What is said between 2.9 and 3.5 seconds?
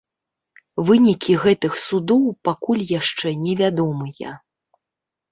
яшчэ